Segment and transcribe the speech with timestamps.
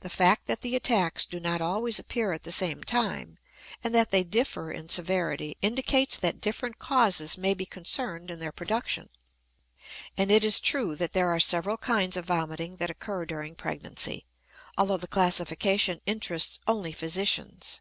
[0.00, 3.38] The fact that the attacks do not always appear at the same time,
[3.82, 8.52] and that they differ in severity, indicates that different causes may be concerned in their
[8.52, 9.08] production.
[10.18, 14.26] And it is true that there are several kinds of vomiting that occur during pregnancy,
[14.76, 17.80] although the classification interests only physicians.